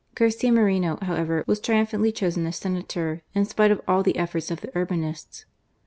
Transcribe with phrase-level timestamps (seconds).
[0.15, 4.61] Garcia Moreno, however, was triumphantly chosen as Senator, in spite of all the efforts of
[4.61, 5.45] the Urbinists.